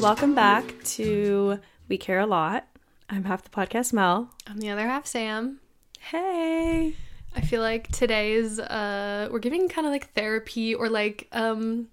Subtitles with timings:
[0.00, 2.66] Welcome back to We Care a Lot.
[3.08, 4.30] I'm half the podcast Mel.
[4.48, 5.60] I'm the other half Sam.
[6.00, 6.96] Hey.
[7.36, 11.86] I feel like today's uh we're giving kind of like therapy or like um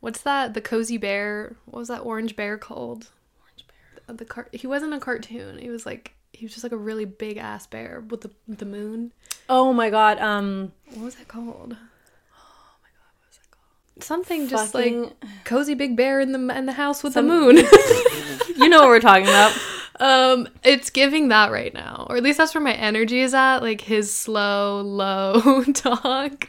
[0.00, 3.10] what's that the cozy bear what was that orange bear called
[3.42, 6.72] orange bear the car he wasn't a cartoon he was like he was just like
[6.72, 9.12] a really big ass bear with the with the moon
[9.48, 14.02] Oh my god, um what was that called oh my god what was that called
[14.02, 15.12] something just Fucking- like
[15.44, 17.56] cozy big bear in the in the house with Some- the moon
[18.56, 19.56] you know what we're talking about.
[20.00, 23.58] Um, it's giving that right now, or at least that's where my energy is at.
[23.60, 26.48] Like his slow, low talk,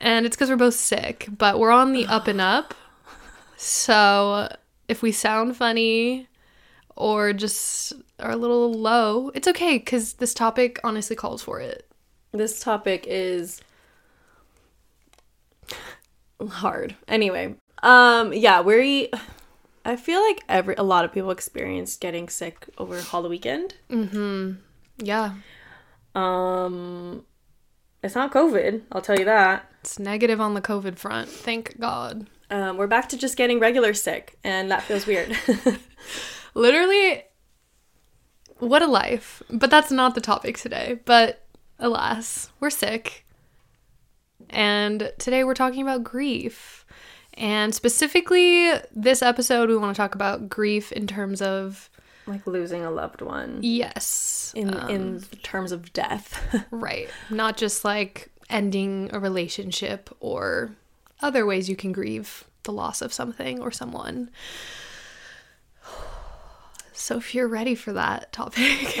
[0.00, 2.74] and it's because we're both sick, but we're on the up and up.
[3.56, 4.48] So
[4.88, 6.26] if we sound funny
[6.96, 11.88] or just are a little low, it's okay because this topic honestly calls for it.
[12.32, 13.60] This topic is
[16.48, 16.96] hard.
[17.08, 19.10] Anyway, um yeah, we
[19.84, 23.74] I feel like every a lot of people experienced getting sick over Halloween weekend.
[23.90, 24.52] Mm-hmm.
[24.98, 25.34] Yeah,
[26.14, 27.24] Um
[28.02, 29.70] it's not COVID, I'll tell you that.
[29.80, 31.28] it's negative on the COVID front.
[31.28, 32.26] Thank God.
[32.50, 35.36] Um, we're back to just getting regular sick, and that feels weird.
[36.54, 37.24] Literally,
[38.58, 39.42] what a life.
[39.50, 41.00] But that's not the topic today.
[41.04, 41.44] But
[41.78, 43.26] alas, we're sick.
[44.50, 46.84] And today we're talking about grief.
[47.34, 51.88] And specifically, this episode, we want to talk about grief in terms of,
[52.26, 56.64] like losing a loved one yes, in um, in terms of death.
[56.70, 57.08] right.
[57.30, 60.72] Not just like ending a relationship or
[61.20, 64.30] other ways you can grieve the loss of something or someone.
[66.92, 69.00] So if you're ready for that topic,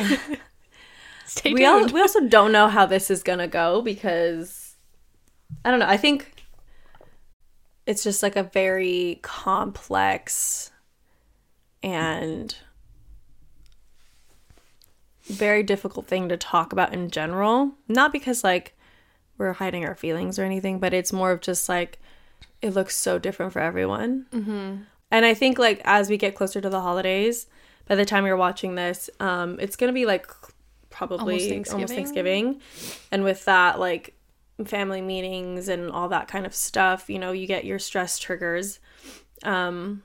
[1.26, 1.58] stay tuned.
[1.58, 4.76] we al- we also don't know how this is gonna go because
[5.64, 5.88] I don't know.
[5.88, 6.32] I think
[7.86, 10.70] it's just like a very complex
[11.82, 12.56] and
[15.24, 17.72] very difficult thing to talk about in general.
[17.88, 18.76] Not because like
[19.38, 21.98] we're hiding our feelings or anything, but it's more of just like
[22.60, 24.26] it looks so different for everyone.
[24.32, 24.82] Mm-hmm.
[25.10, 27.46] And I think like as we get closer to the holidays,
[27.92, 30.26] by the time you're watching this, um, it's gonna be like
[30.88, 32.54] probably Almost almost Thanksgiving.
[32.54, 32.60] Thanksgiving.
[33.10, 34.14] And with that, like
[34.64, 38.80] family meetings and all that kind of stuff, you know, you get your stress triggers.
[39.42, 40.02] Um,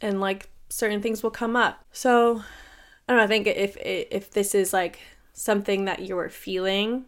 [0.00, 1.84] and like certain things will come up.
[1.92, 2.42] So
[3.06, 4.98] I don't know, I think if if this is like
[5.34, 7.04] something that you're feeling,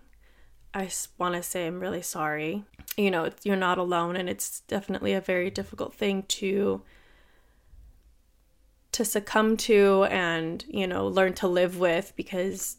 [0.74, 2.64] I want to say I'm really sorry.
[2.98, 6.82] You know, you're not alone and it's definitely a very difficult thing to
[8.98, 12.78] to succumb to and, you know, learn to live with because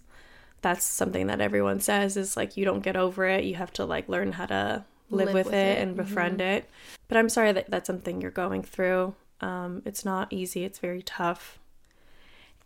[0.62, 3.46] that's something that everyone says is like you don't get over it.
[3.46, 5.82] You have to like learn how to live, Live with, with it, it.
[5.82, 6.70] and befriend it.
[7.08, 9.16] But I'm sorry that that's something you're going through.
[9.40, 10.66] Um, it's not easy.
[10.66, 11.58] It's very tough.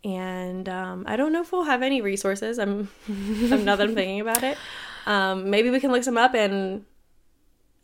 [0.02, 2.58] And um, I don't know if we'll have any resources.
[2.58, 4.58] I'm, I'm now that I'm thinking about it.
[5.06, 6.84] Um, maybe we can look some up, and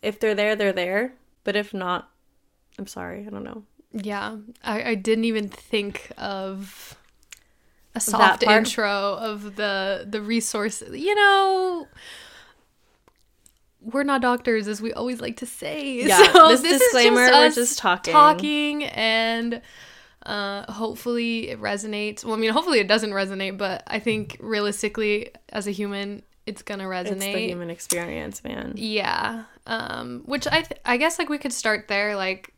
[0.02, 1.14] if they're there, they're there.
[1.44, 2.10] But if not,
[2.76, 3.24] I'm sorry.
[3.24, 3.62] I don't know.
[3.92, 6.96] Yeah, I, I didn't even think of
[7.94, 10.82] a soft intro of the the resource.
[10.92, 11.88] You know,
[13.80, 16.04] we're not doctors, as we always like to say.
[16.06, 18.12] Yeah, So this is disclaimer, we're just talking.
[18.12, 19.60] talking, and
[20.24, 22.24] uh, hopefully it resonates.
[22.24, 26.62] Well, I mean, hopefully it doesn't resonate, but I think realistically, as a human, it's
[26.62, 27.12] gonna resonate.
[27.12, 28.74] It's the human experience, man.
[28.76, 29.44] Yeah.
[29.66, 32.52] Um which I th- I guess like we could start there like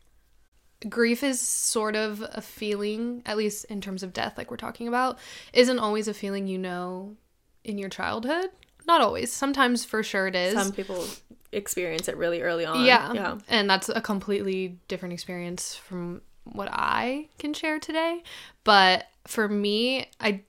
[0.89, 4.87] grief is sort of a feeling at least in terms of death like we're talking
[4.87, 5.17] about
[5.53, 7.15] isn't always a feeling you know
[7.63, 8.49] in your childhood.
[8.85, 9.31] Not always.
[9.31, 10.53] Sometimes for sure it is.
[10.53, 11.05] Some people
[11.51, 12.83] experience it really early on.
[12.85, 13.13] yeah.
[13.13, 13.37] Yeah.
[13.47, 18.23] And that's a completely different experience from what I can share today.
[18.63, 20.41] But for me, I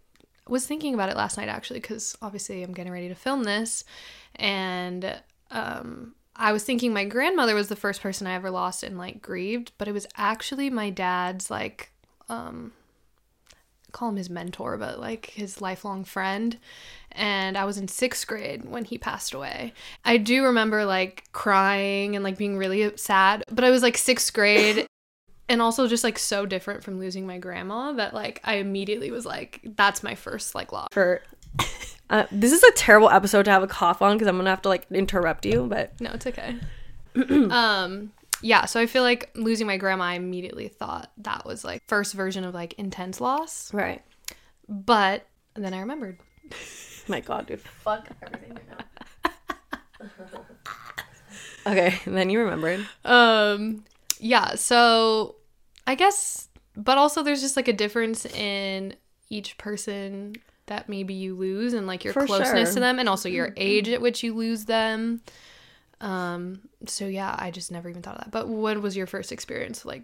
[0.48, 3.84] was thinking about it last night actually because obviously I'm getting ready to film this
[4.36, 8.98] and um I was thinking my grandmother was the first person I ever lost and
[8.98, 11.92] like grieved, but it was actually my dad's like
[12.28, 12.72] um
[13.94, 16.58] call him his mentor, but like his lifelong friend.
[17.12, 19.72] And I was in sixth grade when he passed away.
[20.04, 24.32] I do remember like crying and like being really sad, but I was like sixth
[24.34, 24.86] grade
[25.48, 29.24] and also just like so different from losing my grandma that like I immediately was
[29.24, 30.88] like, that's my first like loss.
[30.90, 31.22] For
[32.10, 34.62] uh, this is a terrible episode to have a cough on because I'm gonna have
[34.62, 35.66] to like interrupt you.
[35.66, 36.56] But No, it's okay.
[37.50, 38.12] um,
[38.42, 42.14] yeah, so I feel like losing my grandma, I immediately thought that was like first
[42.14, 43.72] version of like intense loss.
[43.72, 44.02] right,
[44.68, 46.18] But then I remembered.
[47.08, 49.34] My God, dude, fuck everything right
[50.04, 50.40] now.
[51.70, 52.86] okay, then you remembered.
[53.04, 53.84] Um,
[54.18, 54.54] yeah.
[54.54, 55.36] So
[55.86, 58.94] I guess, but also there's just like a difference in
[59.28, 60.36] each person
[60.66, 62.56] that maybe you lose and like your For closeness sure.
[62.64, 62.74] Mm-hmm.
[62.74, 65.20] to them and also your age at which you lose them.
[66.00, 68.30] Um, so yeah, I just never even thought of that.
[68.30, 70.02] But what was your first experience like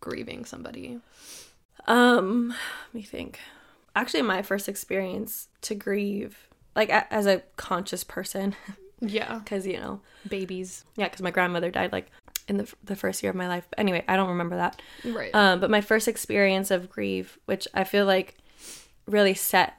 [0.00, 1.00] grieving somebody?
[1.86, 3.38] Um, let me think.
[3.96, 8.54] Actually, my first experience to grieve, like a- as a conscious person,
[9.00, 9.38] Yeah.
[9.44, 10.84] because you know, Babies.
[10.96, 12.10] yeah, because my grandmother died like
[12.48, 13.66] in the the first year of my life.
[13.70, 14.80] But anyway, I don't remember that.
[15.04, 15.34] Right.
[15.34, 18.36] Um, but my first experience of grief, which I feel like
[19.06, 19.74] really set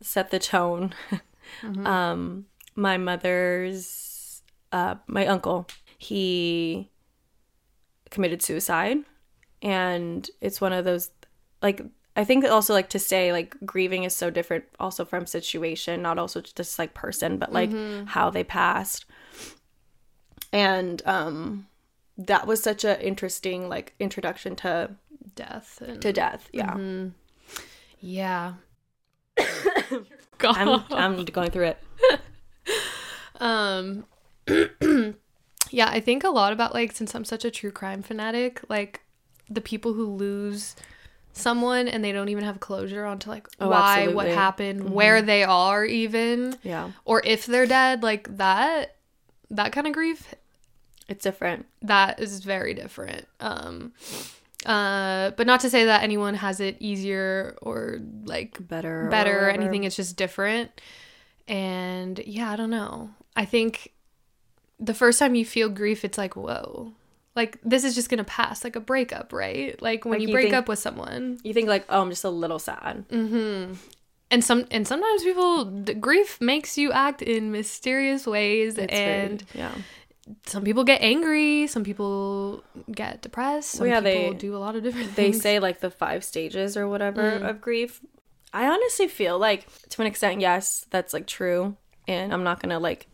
[0.00, 0.94] set the tone.
[1.84, 5.66] um, my mother's, uh, my uncle,
[5.98, 6.90] he
[8.10, 8.98] committed suicide,
[9.62, 11.10] and it's one of those,
[11.62, 11.82] like
[12.14, 16.18] I think also like to say like grieving is so different also from situation, not
[16.18, 17.70] also just like person, but like
[18.06, 19.06] how they passed,
[20.52, 21.66] and um,
[22.16, 24.96] that was such an interesting like introduction to
[25.36, 25.82] Death.
[25.86, 26.48] And, to death.
[26.52, 26.76] Yeah.
[28.00, 28.54] yeah.
[30.38, 30.56] God.
[30.56, 31.78] I'm I'm going through it.
[33.38, 34.04] Um
[35.70, 39.02] Yeah, I think a lot about like since I'm such a true crime fanatic, like
[39.50, 40.74] the people who lose
[41.32, 44.32] someone and they don't even have closure onto like Oh, why, what absolutely.
[44.34, 46.92] happened, where they are even, Yeah.
[47.04, 48.96] or if they're dead, like that
[49.50, 50.34] that kind of grief
[51.08, 51.66] It's different.
[51.82, 53.26] that is very different.
[53.40, 53.92] Um
[54.66, 59.08] uh but not to say that anyone has it easier or like Better.
[59.10, 59.62] better or whatever.
[59.62, 59.84] anything.
[59.84, 60.70] It's just different.
[61.48, 63.10] And yeah, I don't know.
[63.36, 63.92] I think
[64.80, 66.92] the first time you feel grief, it's like, whoa.
[67.36, 69.80] Like this is just gonna pass, like a breakup, right?
[69.80, 72.10] Like when Like, you you break think- up with someone, You think like, oh, I'm
[72.10, 73.04] just a little sad.
[73.10, 75.64] and some and sometimes people
[76.00, 79.72] grief makes you act in mysterious ways, It's and yeah.
[80.46, 84.58] Some people get angry, some people get depressed, some Well, yeah, people they- do a
[84.58, 85.40] lot of different They things.
[85.42, 87.48] say like the five stages or whatever Mm.
[87.48, 88.00] of grief.
[88.52, 91.76] I honestly feel like to an extent, yes, that's like true,
[92.08, 93.06] and I'm not gonna like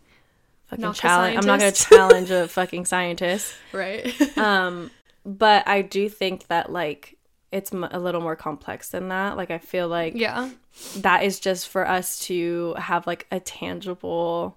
[0.67, 1.37] fucking a challenge.
[1.38, 3.55] I'm not gonna challenge a fucking scientist.
[3.73, 4.15] right.
[4.38, 4.91] Um,
[5.25, 7.17] but I do think that like
[7.50, 9.37] it's m- a little more complex than that.
[9.37, 10.49] Like I feel like yeah.
[10.97, 14.56] that is just for us to have like a tangible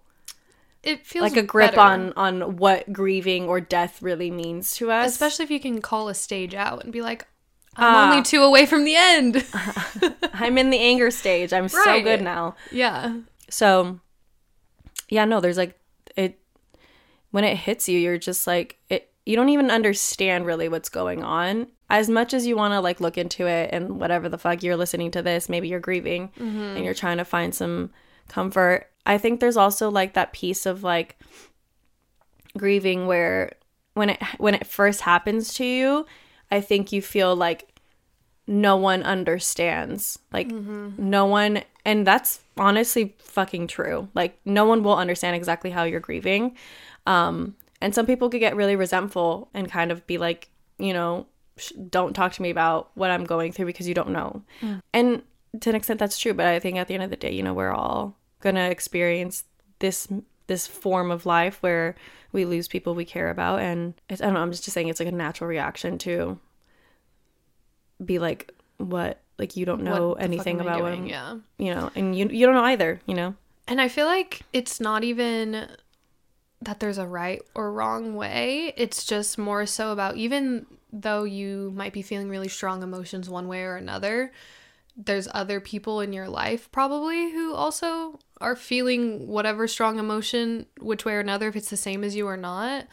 [0.86, 1.82] It feels like a grip better.
[1.82, 5.12] on on what grieving or death really means to us.
[5.12, 7.28] Especially if you can call a stage out and be like
[7.78, 8.10] i'm Ah.
[8.12, 9.44] only two away from the end.
[10.34, 11.52] I'm in the anger stage.
[11.52, 12.56] I'm so good now.
[12.72, 13.18] Yeah.
[13.50, 14.00] So
[15.10, 15.78] yeah no there's like
[16.16, 16.40] it
[17.32, 21.24] when it hits you you're just like it you don't even understand really what's going
[21.24, 21.68] on.
[21.90, 24.76] As much as you want to like look into it and whatever the fuck you're
[24.78, 27.92] listening to this maybe you're grieving and you're trying to find some
[28.28, 28.88] comfort.
[29.06, 31.18] I think there's also like that piece of like
[32.58, 33.54] grieving where
[33.94, 36.06] when it when it first happens to you
[36.52, 37.76] i think you feel like
[38.48, 40.20] no one understands.
[40.32, 44.10] Like no one and that's honestly fucking true.
[44.14, 46.56] Like no one will understand exactly how you're grieving.
[47.06, 51.26] Um and some people could get really resentful and kind of be like you know
[51.58, 54.44] sh- don't talk to me about what i'm going through because you don't know.
[54.94, 55.24] And
[55.62, 57.44] to an extent that's true but i think at the end of the day you
[57.44, 59.44] know we're all gonna experience
[59.80, 60.08] this
[60.48, 61.96] this form of life where
[62.32, 63.62] we lose people we care about.
[63.62, 66.38] And it's, i don't know i'm just saying it's like a natural reaction to
[68.04, 71.08] be like what like you don't know What the fuck anything about what doing?
[71.08, 71.38] Yeah.
[71.58, 73.36] you know and you you don't know either you know?
[73.68, 75.68] And i feel like it's not even
[76.62, 78.74] that there's a right or wrong way.
[78.76, 83.48] It's just more so about even though you might be feeling really strong emotions one
[83.48, 84.32] way or another
[84.98, 91.06] there's other people in your life probably who also are feeling whatever strong emotion which
[91.06, 92.86] way or another if it's the same as you or not.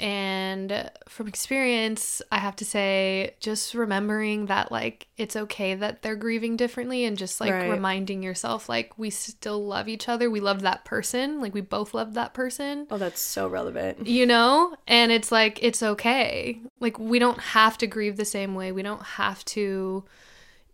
[0.00, 6.14] And from experience i have to say just remembering that like it's okay that they're
[6.14, 7.68] grieving differently and just like Right.
[7.68, 10.30] reminding yourself like we still love each other.
[10.30, 11.40] We love that person.
[11.40, 12.86] Like we both love that person.
[12.92, 14.06] Oh that's so relevant.
[14.06, 14.76] You know?
[14.86, 16.60] And it's like it's okay.
[16.78, 18.70] Like we don't have to grieve the same way.
[18.70, 20.04] We don't have to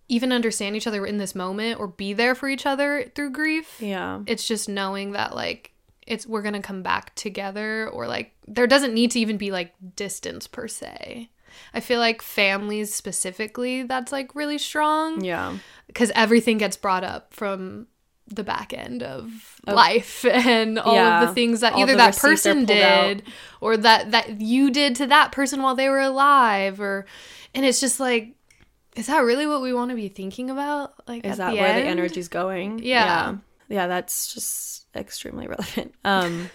[0.08, 3.80] even understand each other in this moment or be there for each other through grief
[3.80, 4.20] yeah.
[4.26, 5.75] it's just knowing that like
[6.06, 9.75] it's we're gonna come back together or like there doesn't need to even be like
[9.96, 11.30] distance per se.
[11.73, 15.56] I feel like families specifically that's like really strong yeah.
[15.87, 17.87] because everything gets brought up from
[18.26, 22.70] the back end of life and all of the things that either that person pulled
[22.78, 23.06] out.
[23.06, 23.23] did
[23.61, 27.06] or that that you did to that person while they were alive or
[27.54, 28.34] and it's just like
[28.94, 31.58] is that really what we want to be thinking about like is at that the
[31.60, 31.88] where the end?
[31.98, 33.36] energy's going Yeah.
[33.68, 35.94] yeah, that's just extremely relevant.
[36.04, 36.50] Um,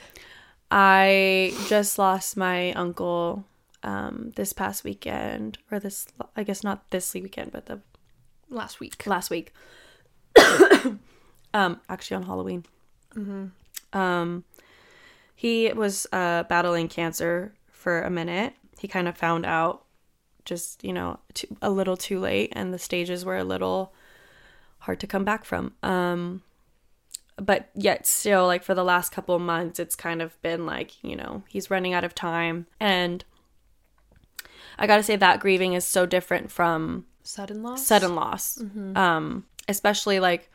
[0.72, 3.44] I just lost my uncle
[3.84, 6.06] um, this past weekend, or this,
[6.36, 7.80] I guess not this weekend, but the
[8.50, 9.06] Last week.
[9.06, 9.54] last week.
[11.54, 12.66] um, actually on Halloween.
[13.94, 14.44] Um,
[15.36, 18.54] he was uh, battling cancer for a minute.
[18.80, 19.84] He kind of found out
[20.50, 23.94] just, you know, too, a little too late, and the stages were a little
[24.80, 25.74] hard to come back from.
[25.84, 26.42] Um,
[27.38, 31.02] but yet, still, like for the last couple of months, it's kind of been like,
[31.04, 32.68] you know, he's running out of time.
[32.80, 33.24] And
[34.78, 37.86] I gotta say, that grieving is so different from Sudden loss.
[37.86, 38.60] sudden loss
[38.96, 40.50] um especially like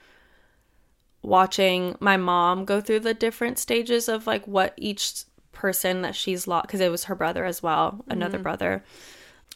[1.22, 6.48] watching my mom go through the different stages of like what each person that she's
[6.48, 8.82] lost because it was her brother as well another brother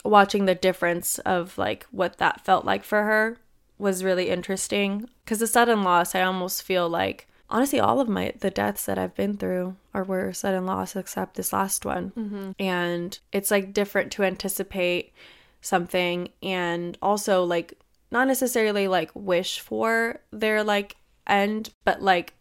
[0.04, 3.38] watching the difference of like what that felt like for her
[3.78, 5.08] was really interesting.
[5.24, 8.98] Because the sudden loss i almost feel like honestly all of my the deaths that
[8.98, 12.12] i've been through are were sudden loss except this last one.
[12.16, 12.50] Mm-hmm.
[12.58, 15.12] And it's like different to anticipate
[15.60, 17.74] something and also like
[18.10, 22.34] not necessarily like wish for their like end but like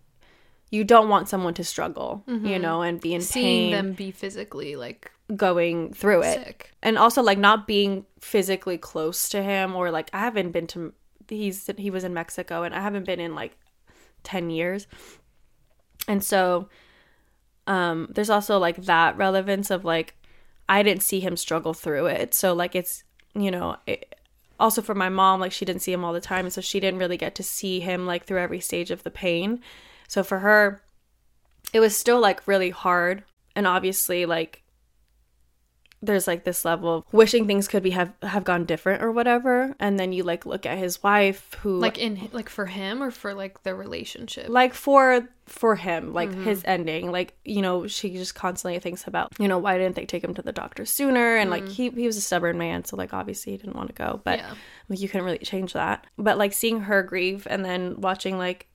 [0.69, 2.61] you don't want someone to struggle you mm-hmm.
[2.61, 3.71] know and be in Seeing pain.
[3.71, 6.71] them be physically like going through it sick.
[6.81, 10.93] and also like not being physically close to him or like I haven't been to
[11.27, 13.57] he's he was in Mexico and I haven't been in like
[14.23, 14.87] 10 years.
[16.07, 16.69] And so
[17.65, 20.15] um there's also like that relevance of like
[20.69, 22.33] I didn't see him struggle through it.
[22.33, 23.03] So like it's
[23.35, 24.15] you know, it,
[24.59, 26.79] also for my mom like she didn't see him all the time and so she
[26.79, 29.59] didn't really get to see him like through every stage of the pain.
[30.07, 30.81] So for her
[31.73, 33.25] it was still like really hard
[33.57, 34.63] and obviously like
[36.01, 39.75] there's like this level of wishing things could be have have gone different or whatever
[39.79, 43.09] and then you like look at his wife who Like in like for him or
[43.09, 44.47] for like the relationship.
[44.49, 46.43] like for for him like mm-hmm.
[46.43, 47.11] his ending.
[47.11, 50.35] Like you know she just constantly thinks about you know why didn't they take him
[50.35, 51.37] to the doctor sooner?
[51.37, 51.69] And like mm.
[51.69, 54.39] he, he was a stubborn man so like obviously he didn't want to go but
[54.39, 54.53] Yeah.
[54.89, 56.05] like you couldn't really change that.
[56.17, 58.67] But like seeing her grieve and then watching like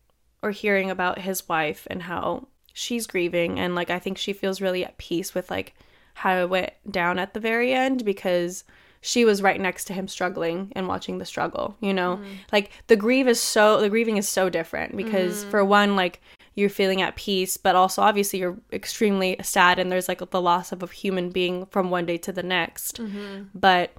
[0.43, 4.63] or hearing about his wife and how she's grieving and like i think she feels
[4.63, 5.75] really at peace with like
[6.15, 8.65] how it went down at the very end because
[9.01, 12.17] she was right next to him struggling and watching the struggle you know?
[12.17, 12.33] Mm-hmm.
[12.53, 15.51] Like the grief is so the grieving is so different because mm-hmm.
[15.51, 16.21] for one like
[16.55, 20.71] you're feeling at peace but also obviously you're extremely sad and there's like the loss
[20.71, 22.99] of a human being from one day to the next.
[22.99, 23.45] Mm-hmm.
[23.55, 23.93] But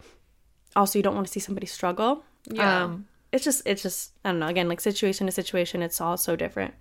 [0.75, 2.23] also you don't want to see somebody struggle.
[2.49, 2.83] Yeah.
[2.83, 6.17] um it's just it's just i don't know again like situation to situation it's all
[6.17, 6.73] so different.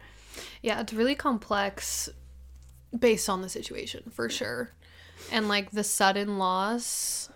[0.62, 2.08] Yeah, it's really complex
[2.96, 4.70] based on the situation for sure.
[5.30, 7.28] And like the sudden loss,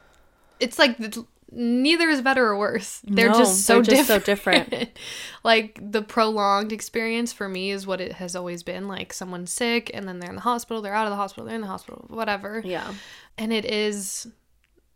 [0.60, 3.00] it's like the, neither is better or worse.
[3.04, 4.70] They're No, just so they're just so different.
[4.70, 4.98] different.
[5.44, 8.88] like the prolonged experience for me is what it has always been.
[8.88, 11.54] Like someone's sick and then they're in the hospital, they're out of the hospital, they're
[11.54, 12.60] in the hospital, whatever.
[12.64, 12.92] yeah
[13.38, 14.26] And it is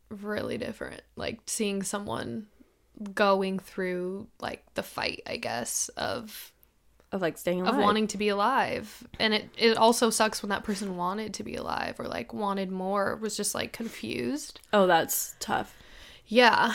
[0.08, 1.02] really different.
[1.16, 2.46] Like seeing someone
[3.14, 6.49] going through like the fight, I guess, of
[7.12, 7.74] of like staying alive.
[7.74, 9.02] of wanting to be alive.
[9.18, 12.70] And it, it also sucks when that person wanted to be alive or like wanted
[12.70, 14.60] more was just like confused.
[14.72, 15.74] Oh that's tough.
[16.26, 16.72] Yeah.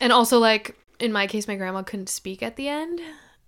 [0.00, 3.00] And also like in my case my grandma couldn't speak at the end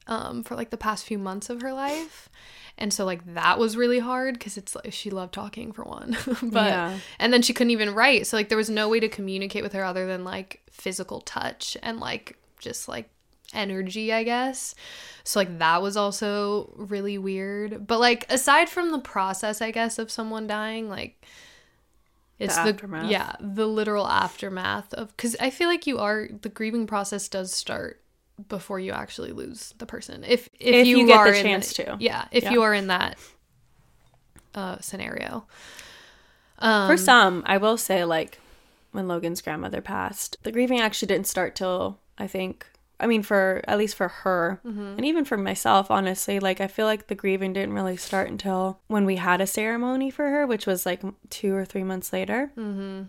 [0.07, 2.29] um, for like the past few months of her life.
[2.79, 6.17] And so like that was really hard because it's like she loved talking for one.
[6.43, 6.99] But Yeah.
[7.19, 8.27] and then she couldn't even write.
[8.27, 11.77] So like there was no way to communicate with her other than like physical touch
[11.83, 13.11] and like just like
[13.53, 14.75] energy i guess
[15.25, 19.99] so like that was also really weird but like aside from the process i guess
[19.99, 21.25] of someone dying like
[22.39, 23.11] it's the, aftermath.
[23.11, 27.53] yeah the literal aftermath of because i feel like you are the grieving process does
[27.53, 28.01] start
[28.49, 31.43] before you actually lose the person if if, If you, you get are the in
[31.45, 31.97] chance to.
[32.01, 32.53] yeah if Yeah.
[32.53, 33.19] you are in that
[34.55, 35.47] uh scenario
[36.61, 38.39] um for some i will say like
[38.93, 42.67] when logan's grandmother passed the grieving actually didn't start till i think
[43.01, 44.61] i mean for at least for her.
[44.65, 48.79] And even for myself honestly like i feel like the grieving didn't really start until
[48.89, 52.53] when we had a ceremony for her which was like two or three months later.
[52.57, 53.03] Mm-hmm.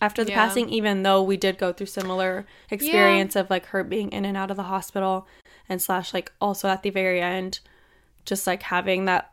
[0.00, 0.44] after the Yeah.
[0.46, 4.36] passing even though we did go through similar experience of like her being in and
[4.36, 5.26] out of the hospital
[5.68, 7.60] and slash like also at the very end
[8.24, 9.32] just like having that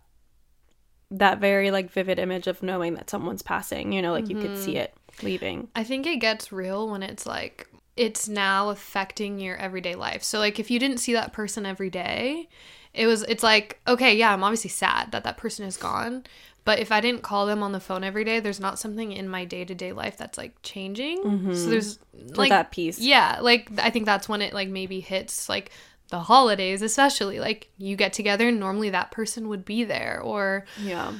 [1.11, 4.57] that very like vivid image of knowing that someone's passing you know like you could
[4.57, 5.67] see it leaving.
[5.75, 10.23] I think it gets real when it's like it's now affecting your everyday life.
[10.23, 12.49] So like if you didn't see that person every day,
[12.93, 16.23] it was it's like okay, yeah, I'm obviously sad that that person is gone,
[16.65, 19.27] but if I didn't call them on the phone every day, there's not something in
[19.27, 21.21] my day-to-day life that's like changing.
[21.23, 21.69] So mm-hmm.
[21.69, 25.47] there's like like that piece yeah, like I think that's when it like maybe hits
[25.49, 25.71] like
[26.09, 30.65] the holidays especially like you get together and normally that person would be there or
[30.79, 31.13] Yeah.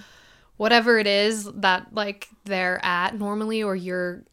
[0.58, 4.24] whatever it is that like they're at normally or you're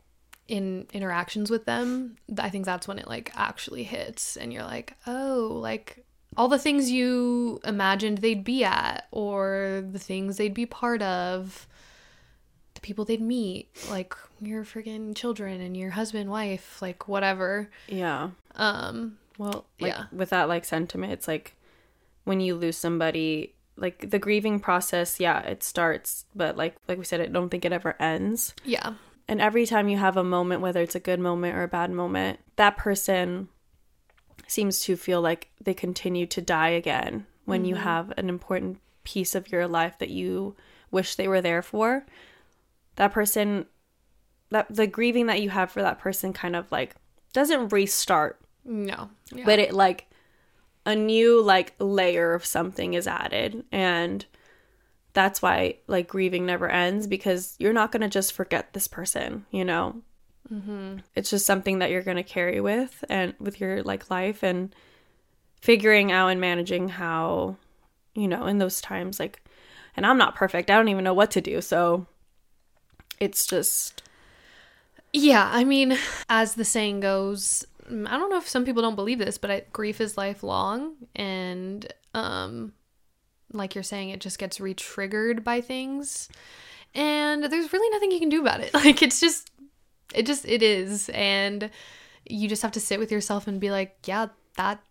[0.51, 4.95] in interactions with them i think that's when it like actually hits and you're like
[5.07, 6.05] oh like
[6.37, 11.67] all the things you imagined they'd be at or the things they'd be part of
[12.75, 18.31] the people they'd meet like your friggin' children and your husband wife like whatever Yeah.
[18.57, 20.05] um Well, like Yeah.
[20.13, 21.55] with that like sentiment, it's like
[22.25, 27.05] when you lose somebody, like the grieving process, yeah, it starts, but like like we
[27.05, 28.55] said, I don't think it ever ends.
[28.65, 28.95] yeah
[29.31, 31.93] And every time you have a moment, whether it's a good moment or a bad
[31.93, 33.47] moment, that person
[34.49, 37.85] seems to feel like they continue to die again when you mm-hmm.
[37.85, 40.57] have an important piece of your life that you
[40.91, 42.05] wish they were there for.
[42.97, 43.67] That person,
[44.51, 46.97] that the grieving that you have for that person kind of like
[47.33, 49.45] doesn't restart, no yeah.
[49.45, 50.11] but it like
[50.85, 53.63] a new like layer of something is added.
[53.71, 54.27] And
[55.13, 59.45] that's why like grieving never ends because you're not going to just forget this person,
[59.51, 60.03] you know?
[60.53, 60.99] mm-hmm.
[61.15, 64.75] it's just something that you're going to carry with and with your like life and
[65.61, 67.57] figuring out and managing how
[68.15, 69.43] you know in those times like
[69.97, 72.07] and i'm not perfect i don't even know what to do so
[73.19, 74.03] it's just
[75.13, 75.99] Yeah, I mean,
[76.29, 79.51] as the saying goes, mm, I don't know if some people don't believe this, but
[79.51, 82.73] I, grief is lifelong, and um,
[83.53, 86.29] like you're saying, it just gets re-triggered by things,
[86.95, 88.73] and there's really nothing you can do about it.
[88.75, 89.51] Like it's just,
[90.15, 91.71] it just it is, and
[92.27, 94.27] you just have to sit with yourself and be like, yeah,
[94.57, 94.83] that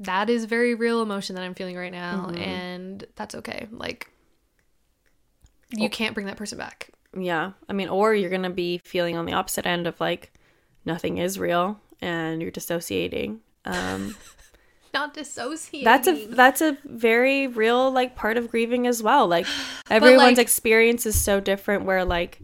[0.00, 3.66] that is very real emotion that I'm feeling right now, and that's okay.
[3.70, 4.10] Like
[5.70, 6.90] you can't bring that person back.
[7.18, 7.52] yeah.
[7.68, 10.32] I mean or you're going to be feeling on the opposite end of like
[10.84, 13.40] nothing is real and you're dissociating.
[13.64, 14.16] Um
[14.98, 15.84] Not dissociating.
[15.84, 19.28] that's a that's a very real like part of grieving as well.
[19.28, 19.46] Like
[19.90, 22.40] everyone's like- experience is so different where like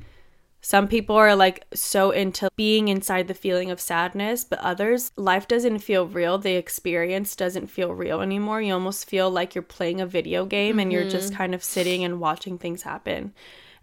[0.61, 5.49] some people are like so into being inside the feeling of sadness but others life
[5.49, 6.39] doesn't feel real.
[6.39, 8.63] The experience doesn't feel real anymore.
[8.63, 11.39] You almost feel like you're playing a video game and you're just mm-hmm.
[11.39, 13.35] kind of sitting and watching things happen.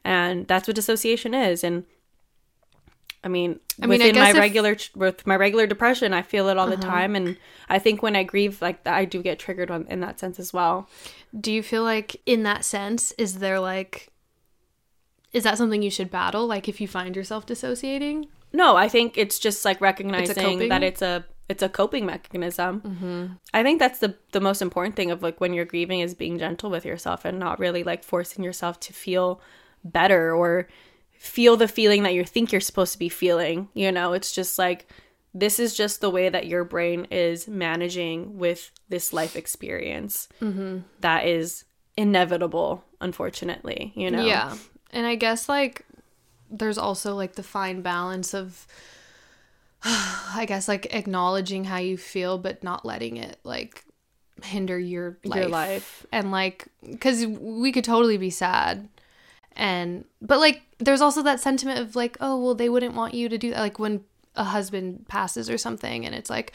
[0.05, 1.63] And that's what dissociation is.
[1.63, 1.83] And
[3.23, 6.47] I mean, I mean, I within my if- regular with my regular depression, I feel
[6.49, 7.37] it all the time, and
[7.69, 10.51] I think when I grieve like I do get triggered on in that sense as
[10.51, 10.89] well.
[11.39, 14.09] Do you feel like in that sense is there like
[15.31, 18.27] is that something you should battle like if you find yourself dissociating?
[18.53, 20.69] No, I think it's just like recognizing coping?
[20.69, 22.81] that it's a it's a coping mechanism.
[22.81, 23.33] Mm-hmm.
[23.53, 26.37] I think that's the the most important thing of like when you're grieving is being
[26.37, 29.41] gentle with yourself and not really like forcing yourself to feel
[29.83, 30.67] better or
[31.21, 33.69] feel the feeling that you think you're supposed to be feeling.
[33.75, 34.87] You know, it's just like
[35.35, 40.79] this is just the way that your brain is managing with this life experience mm-hmm.
[41.01, 43.93] that is inevitable, unfortunately.
[43.95, 44.57] You know, Yeah.
[44.91, 45.85] And I guess like
[46.49, 48.65] there's also like the fine balance of
[49.83, 53.85] I guess like acknowledging how you feel but not letting it like
[54.43, 55.39] hinder your life.
[55.39, 56.05] Your life.
[56.11, 56.67] And like
[56.99, 58.89] cuz we could totally be sad
[59.61, 63.29] and but like there's also that sentiment of like oh well they wouldn't want you
[63.29, 64.03] to do that like when
[64.35, 66.51] a husband passes or something and it's like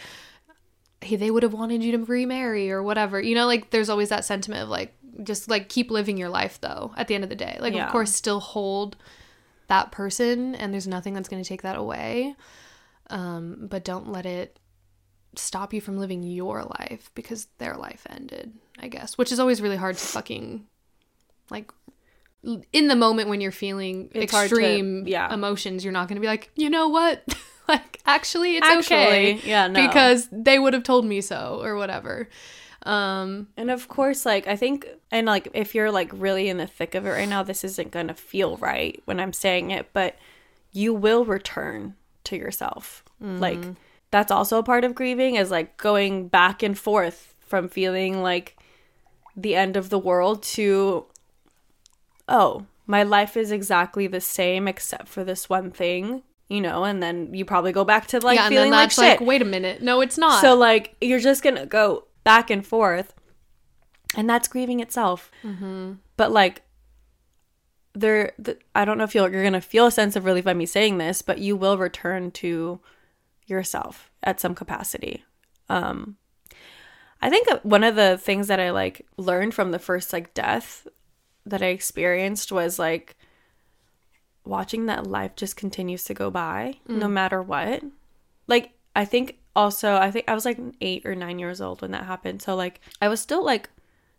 [1.03, 3.21] hey they would have wanted you to remarry or whatever.
[3.21, 4.93] You know like there's always that sentiment of like
[5.23, 7.57] just like keep living your life though at the end of the day.
[7.61, 7.87] Like Yeah.
[7.87, 8.97] of course still hold
[9.69, 12.35] that person and there's nothing that's going to take that away.
[13.09, 14.59] Um but don't let it
[15.37, 19.61] stop you from living your life because their life ended i guess which is always
[19.61, 20.67] really hard to fucking
[21.51, 21.71] like
[22.73, 25.33] in the moment when you're feeling It's hard to- extreme yeah.
[25.33, 27.23] emotions you're not going to be like you know what
[27.69, 29.85] like actually it's Actually, okay yeah, no.
[29.87, 32.29] because they would have told me so or whatever
[32.85, 36.69] um And of course, like I think, and like if you're like really in the
[36.69, 40.17] thick of it right now, this isn't gonna feel right when I'm saying it, but
[40.73, 43.03] you will return to yourself.
[43.21, 43.59] Like
[44.13, 48.57] that's also a part of grieving is like going back and forth from feeling like
[49.37, 51.07] the end of the world to
[52.29, 57.03] oh, my life is exactly the same except for this one thing, you know, and
[57.03, 58.99] then you probably go back to like yeah and feeling then like shit.
[58.99, 62.67] like wait a minute no it's not So like you're just gonna go back and
[62.67, 63.15] forth,
[64.17, 65.31] and that's grieving itself.
[65.45, 65.95] Mm-hmm.
[66.17, 66.63] But like
[67.95, 70.55] there, th- I don't know if you're, you're gonna feel a sense of relief by
[70.55, 72.81] me saying this, but you will return to
[73.47, 75.25] yourself at some capacity.
[75.69, 76.17] Um,
[77.23, 80.87] I think one of the things that I like learned from the first like death
[81.47, 83.17] that I experienced was like
[84.45, 87.13] watching that life just continues to go by no mm.
[87.13, 87.83] matter what.
[88.47, 91.93] Like I think also I think I was like 8 or 9 years old when
[91.93, 92.43] that happened.
[92.43, 93.71] So like I was still like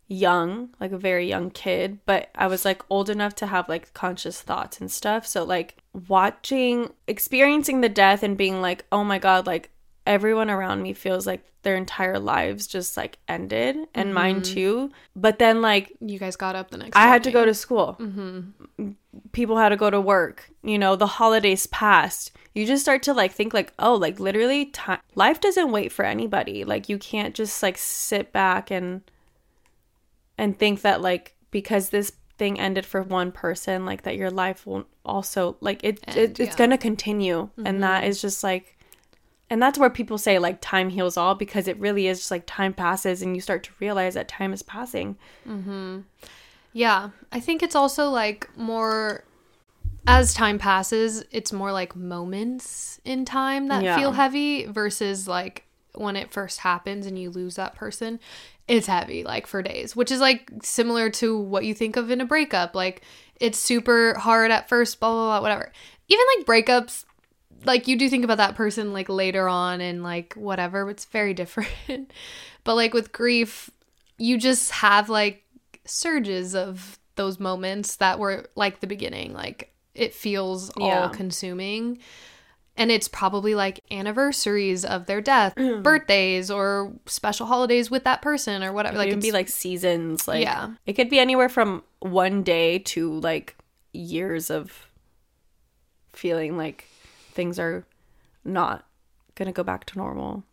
[0.07, 3.93] young, like a very young kid, but I was like old enough to have like
[3.93, 5.27] conscious thoughts and stuff.
[5.27, 9.69] So like watching experiencing the death and being like, "Oh my god, like
[10.07, 14.53] everyone around me feels like their entire lives just like ended and mine mm-hmm.
[14.53, 16.95] too." But then like You guys got up the next.
[16.95, 17.97] I had to go to school.
[17.99, 18.91] Mm-hmm.
[19.31, 20.49] People had to go to work.
[20.63, 22.31] You know, the holidays passed.
[22.53, 26.05] You just start to like think like, oh, like literally, time life doesn't wait for
[26.05, 26.63] anybody.
[26.63, 29.01] Like you can't just like sit back and
[30.37, 34.65] and think that like because this thing ended for one person, like that your life
[34.65, 35.99] won't also like it.
[36.07, 36.57] End, it it's yeah.
[36.57, 38.09] gonna continue, and that mm-hmm.
[38.09, 38.76] is just like.
[39.49, 42.43] And that's where people say like time heals all because it really is just like
[42.45, 45.17] time passes and you start to realize that time is passing.
[45.47, 45.99] Mm-hmm.
[46.73, 49.23] Yeah, I think it's also like more
[50.05, 53.97] as time passes, it's more like moments in time that Yeah.
[53.97, 55.63] feel heavy versus like
[55.95, 58.19] when it first happens and you lose that person,
[58.67, 62.21] it's heavy like for days, which is like similar to what you think of in
[62.21, 62.75] a breakup.
[62.75, 63.01] Like
[63.39, 65.71] it's super hard at first, blah blah blah, whatever.
[66.09, 67.05] Even like breakups,
[67.65, 71.33] like you do think about that person like later on and like whatever, it's very
[71.41, 72.11] different.
[72.63, 73.69] but like with grief,
[74.17, 75.43] you just have like
[75.85, 81.03] surges of those moments that were like the beginning like it feels Yeah.
[81.03, 81.97] all consuming
[82.75, 88.61] and it's probably like anniversaries of their death birthdays or special holidays with that person
[88.63, 90.73] or whatever like like it could be like seasons like Yeah.
[90.85, 93.55] it could be anywhere from one day to like
[93.93, 94.87] years of
[96.13, 96.85] feeling like
[97.37, 97.85] things are
[98.43, 98.85] not
[99.35, 100.43] gonna go back to normal.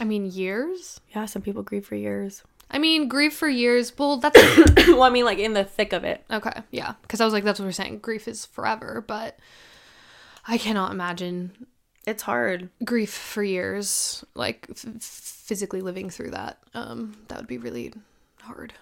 [0.00, 1.00] I mean years?
[1.14, 2.42] Yeah some people grieve for years.
[2.70, 4.38] I mean grief for years well that's
[4.88, 6.24] well i mean like in the thick of it.
[6.30, 9.38] Okay yeah because i was like that's what we're saying grief is forever but
[10.48, 11.66] i cannot imagine
[12.06, 12.70] it's hard.
[12.84, 16.58] grief for years like f- physically living through that.
[16.74, 17.92] Um that would be really
[18.40, 18.72] hard.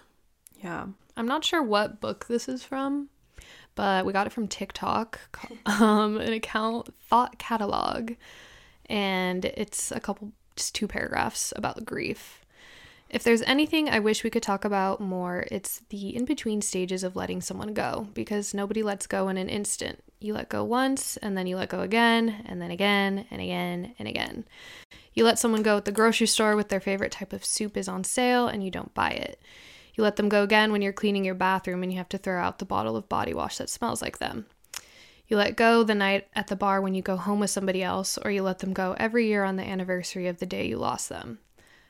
[0.63, 0.85] Yeah.
[1.17, 3.09] I'm not sure what book this is from,
[3.75, 5.19] but we got it from TikTok,
[5.65, 8.13] um, an account Thought Catalog,
[8.87, 12.39] and it's a couple, just two paragraphs about grief.
[13.09, 17.03] If there's anything I wish we could talk about more, it's the in between stages
[17.03, 20.01] of letting someone go because nobody lets go in an instant.
[20.19, 23.95] You let go once, and then you let go again, and then again, and again,
[23.99, 24.45] and again.
[25.13, 27.87] You let someone go at the grocery store with their favorite type of soup is
[27.87, 29.41] on sale and you don't buy it.
[29.95, 32.41] You let them go again when you're cleaning your bathroom and you have to throw
[32.41, 34.45] out the bottle of body wash that smells like them.
[35.27, 38.17] You let go the night at the bar when you go home with somebody else,
[38.17, 41.07] or you let them go every year on the anniversary of the day you lost
[41.07, 41.39] them.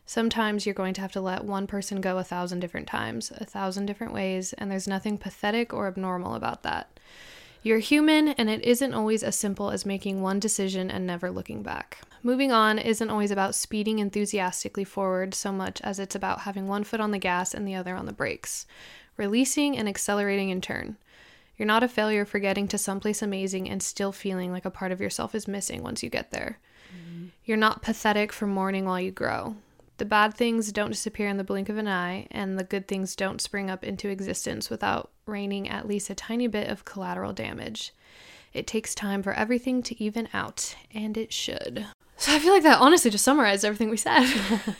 [0.06, 3.46] Sometimes you're going to have to let one person go a thousand different times, a
[3.46, 7.00] thousand different ways, and there's nothing pathetic or abnormal about that.
[7.63, 11.62] You're human, and it isn't always as simple as making one decision and never looking
[11.62, 12.00] back.
[12.24, 16.84] Moving on isn't always about speeding enthusiastically forward so much as it's about having one
[16.84, 18.65] foot on the gas and the other on the brakes,
[19.15, 20.97] releasing and accelerating in turn.
[21.58, 24.91] You're not a failure for getting to someplace amazing and still feeling like a part
[24.91, 26.58] of yourself is missing once you get there.
[26.89, 27.28] Mm-hmm.
[27.45, 29.56] You're not pathetic for mourning while you grow.
[30.02, 33.16] The bad things don't disappear in the blink of an eye, and the good things
[33.16, 37.94] don't spring up into existence without raining at least a tiny bit of collateral damage.
[38.52, 41.86] It takes time for everything to even out, and it should.
[42.18, 44.26] So I feel like that honestly just summarized everything we said.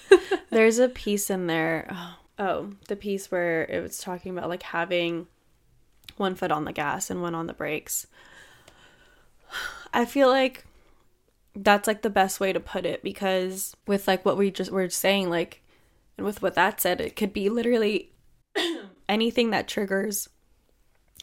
[0.50, 4.64] there's a piece in there oh, oh the piece where it was talking about like
[4.64, 5.28] having
[6.18, 8.08] one foot on the gas and one on the brakes
[9.94, 10.66] i feel like
[11.56, 14.90] that's like the best way to put it because with like what we just were
[14.90, 15.62] saying like
[16.18, 18.12] and with what that said it could be literally
[19.10, 20.30] anything that triggers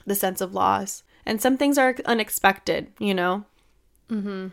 [0.06, 3.44] the sense of loss and some things are unexpected you know
[4.10, 4.48] mm-hmm.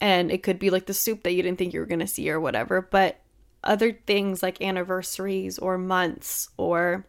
[0.00, 2.06] and it could be like the soup that you didn't think you were going to
[2.06, 3.20] see or whatever but
[3.64, 7.04] other things like anniversaries or months or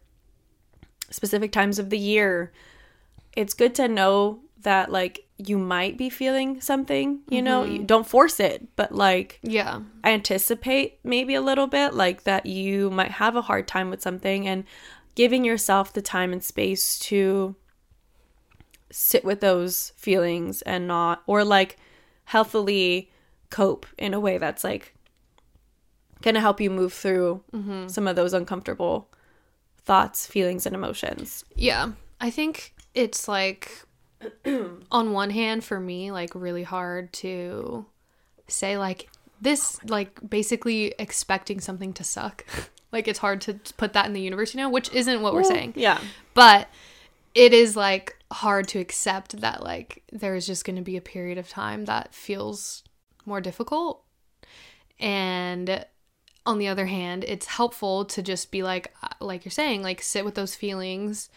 [1.10, 2.52] specific times of the year
[3.36, 7.74] it's good to know that like you might be feeling something you know mm-hmm.
[7.74, 9.82] you don't force it but like Yeah.
[10.04, 14.48] anticipate maybe a little bit like that you might have a hard time with something
[14.48, 14.65] and
[15.15, 17.56] giving yourself the time and space to
[18.91, 21.78] sit with those feelings and not or like
[22.26, 23.12] healthily
[23.50, 24.93] cope in a way that's like
[26.22, 27.88] going to help you move through mm-hmm.
[27.88, 29.10] some of those uncomfortable
[29.84, 31.45] thoughts, feelings and emotions.
[31.56, 31.91] Yeah.
[32.19, 33.84] I think it's like
[34.92, 37.86] on one hand for me like really hard to
[38.48, 39.10] say like
[39.42, 42.46] this like basically expecting something to suck.
[42.92, 45.44] like it's hard to put that in the universe, you know, which isn't what we're
[45.44, 45.74] saying.
[45.76, 46.00] Yeah.
[46.34, 46.70] But
[47.36, 51.38] it is like hard to accept that like there's just going to be a period
[51.38, 52.84] of time that feels
[53.26, 54.04] more difficult.
[55.00, 55.86] And
[56.46, 60.02] on the other hand, it's helpful to just be like uh, like you're saying, like
[60.02, 61.30] sit with those feelings,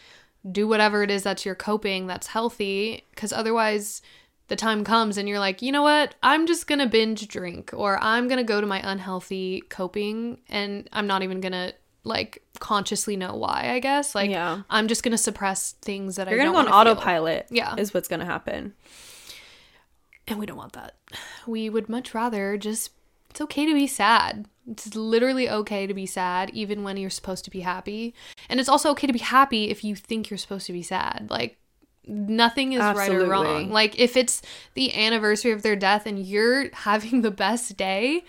[0.50, 4.02] do whatever it is that's your coping that's healthy cuz otherwise
[4.48, 6.14] the time comes and you're like, "You know what?
[6.22, 11.06] I'm just to binge drink or I'm to go to my unhealthy coping and I'm
[11.06, 11.74] not even to
[12.04, 14.14] like consciously know why, I guess.
[14.14, 14.62] Like Yeah.
[14.68, 16.92] I'm just to suppress things that You're I gonna don't go on wanna feel.
[16.94, 17.46] autopilot.
[17.50, 17.76] Yeah.
[17.76, 18.74] is what's gonna happen.
[20.28, 20.96] And we don't want that.
[21.46, 22.90] We would much rather just,
[23.32, 24.44] it's okay to be sad.
[24.70, 28.14] It's literally okay to be sad, even when you're supposed to be happy.
[28.50, 31.28] And it's also okay to be happy if you think you're supposed to be sad.
[31.30, 31.56] Like,
[32.06, 33.70] nothing is right or wrong.
[33.70, 34.42] Like, if it's
[34.74, 38.22] the anniversary of their death and you're having the best day,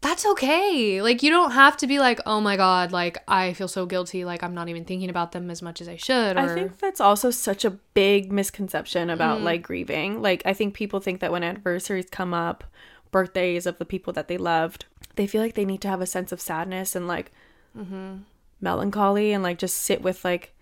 [0.00, 1.00] that's okay.
[1.00, 4.24] Like, you don't have to be like, oh my God, like, I feel so guilty.
[4.24, 6.36] Like, I'm not even thinking about them as much as I should.
[6.36, 9.44] Or, I think that's also such a big misconception about Mm-hmm.
[9.44, 10.20] like grieving.
[10.20, 12.64] Like I think people think that when anniversaries come up,
[13.10, 14.84] birthdays of the people that they loved,
[15.16, 17.30] they feel like they need to have a sense of sadness and like
[17.78, 18.16] Mm-hmm.
[18.60, 20.52] melancholy and like just sit with like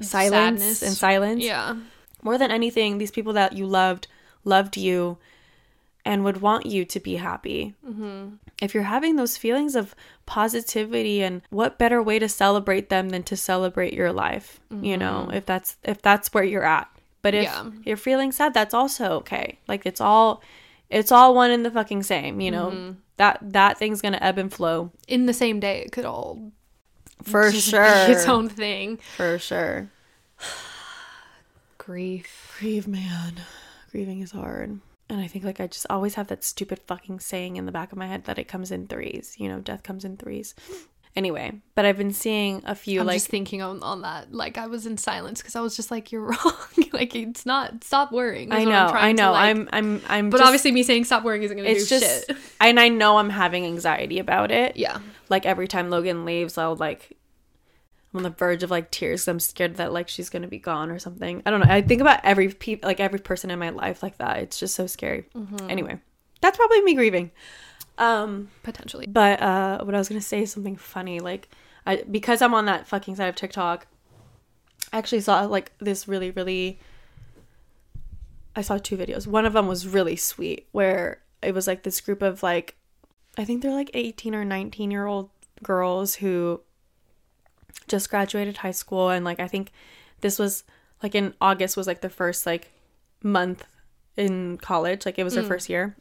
[0.00, 0.82] silence Sadness.
[0.82, 1.42] and silence.
[1.44, 1.76] yeah.
[2.22, 4.06] More than anything, these people that you loved
[4.44, 5.18] loved you
[6.06, 7.74] and would want you to be happy.
[7.86, 8.36] Mm-hmm.
[8.62, 9.94] If you're having those feelings of
[10.26, 14.60] positivity, and what better way to celebrate them than to celebrate your life?
[14.70, 16.88] You know, if that's if that's where you're at.
[17.22, 17.70] But if Yeah.
[17.84, 19.58] you're feeling sad, that's also okay.
[19.68, 20.42] Like it's all
[20.94, 22.40] it's all one and the fucking same.
[22.40, 22.92] You know mm-hmm.
[23.16, 26.52] that that thing's gonna ebb and flow In the same day, it could all
[27.22, 27.82] for sure.
[28.06, 28.98] be its own thing.
[29.16, 29.90] For sure.
[31.78, 32.56] Grief.
[32.58, 33.42] Grieve, man.
[33.90, 34.80] Grieving is hard.
[35.08, 37.92] And I think like I just always have that stupid fucking saying in the back
[37.92, 39.34] of my head that it comes in threes.
[39.38, 40.54] You know, death comes in threes.
[41.16, 44.32] Anyway, but I've been seeing a few I'm like just thinking on, on that.
[44.34, 46.52] Like I was in silence because I was just like, "You're wrong.
[46.92, 47.84] like it's not.
[47.84, 49.30] Stop worrying." I know, I to, know.
[49.32, 52.00] like- I'm I'm I'm But just- obviously, me saying stop worrying isn't gonna it's do
[52.00, 52.36] just shit.
[52.60, 54.76] and I know I'm having anxiety about it.
[54.76, 54.98] Yeah.
[55.28, 57.16] Like every time Logan leaves, I'll like
[58.12, 59.28] I'm on the verge of like tears.
[59.28, 61.42] I'm scared that like she's gonna be gone or something.
[61.46, 61.72] I don't know.
[61.72, 64.38] I think about every pe- like every person in my life like that.
[64.38, 65.26] It's just so scary.
[65.36, 65.70] Mm-hmm.
[65.70, 66.00] Anyway,
[66.40, 67.30] that's probably me grieving.
[67.96, 69.06] Um, Potentially.
[69.06, 71.20] but uh, what I was gonna say is something funny.
[71.20, 71.48] Like,
[71.86, 73.86] I because I'm on that fucking side of TikTok.
[74.92, 76.78] I actually saw like this really really.
[78.56, 79.26] I saw two videos.
[79.26, 82.76] One of them was really sweet, where it was like this group of like,
[83.36, 85.30] I think they're like 18 or 19 year old
[85.62, 86.60] girls who
[87.88, 89.72] just graduated high school, and like I think
[90.20, 90.64] this was
[91.02, 92.70] like in August was like the first like
[93.22, 93.64] month
[94.16, 95.96] in college, like it was their first year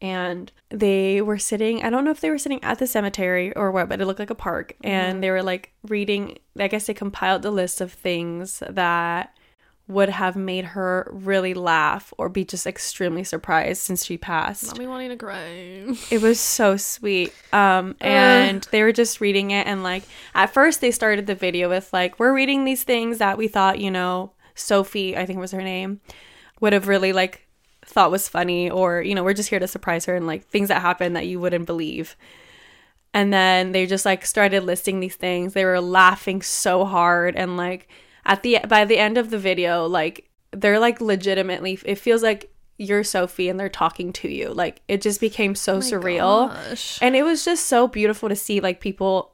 [0.00, 3.70] and they were sitting i don't know if they were sitting at the cemetery or
[3.70, 4.74] what but it looked like a park.
[4.84, 9.34] And they were like reading i guess they compiled the list of things that
[9.88, 14.66] would have made her really laugh or be just extremely surprised since she passed.
[14.66, 15.38] Not me wanting to cry.
[16.10, 17.32] it was so sweet.
[17.52, 20.02] Um and they were just reading it and like
[20.34, 23.78] at first they started the video with like we're reading these things that we thought
[23.78, 26.00] you know sophie i think was her name
[26.60, 27.45] would have really like
[27.86, 30.68] thought was funny or you know we're just here to surprise her and like things
[30.68, 32.16] that happen that you wouldn't believe
[33.14, 37.56] and then they just like started listing these things they were laughing so hard and
[37.56, 37.88] like
[38.24, 42.52] at the by the end of the video like they're like legitimately it feels like
[42.78, 46.98] you're sophie and they're talking to you like it just became so oh surreal Gosh.
[47.00, 49.32] and it was just so beautiful to see like people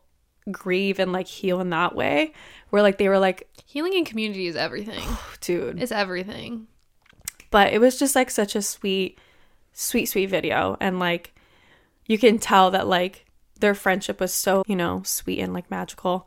[0.51, 2.33] grieve and like heal in that way
[2.71, 5.09] where like they were like Healing in community is everything.
[5.41, 6.67] dude It's everything.
[7.53, 9.19] But it was just like such a sweet
[9.73, 10.77] sweet sweet video.
[10.81, 11.33] And like
[12.07, 13.27] you can tell that like
[13.61, 16.27] their friendship was so you know sweet and like magical.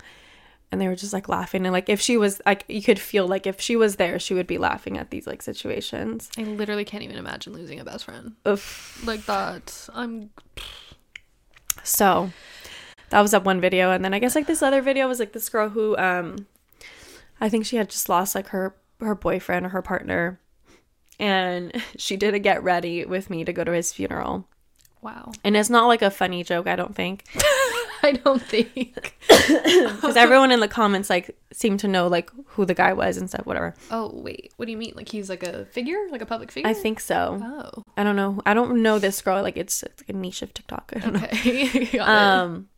[0.72, 1.66] And they were just like laughing.
[1.66, 4.34] And like if she was like you could feel like if she was there she
[4.34, 6.30] would be laughing at these like situations.
[6.38, 8.34] I literally can't even imagine losing a best friend.
[8.48, 9.04] Oof.
[9.06, 9.90] like that.
[9.94, 10.30] I'm
[11.84, 12.32] so
[13.10, 13.92] that was up one video.
[13.92, 16.46] And then i guess like this other video was like this girl who um
[17.42, 20.40] i think she had just lost like her her boyfriend or her partner
[21.20, 24.48] and she did a get ready with me to go to his funeral
[25.02, 25.32] wow.
[25.44, 27.24] and it's not like a funny joke i don't think
[28.06, 29.18] I don't think.
[29.28, 33.28] because everyone in the comments like seemed to know like who the guy was and
[33.28, 34.94] stuff whatever Oh wait, what do you mean?
[34.96, 36.70] Like he's like a figure, like a public figure?
[36.70, 40.04] i think so Oh, i don't know i don't know this girl like it's, it's
[40.04, 41.62] like a niche of tiktok i don't know okay.
[41.96, 42.00] It.
[42.00, 42.70] um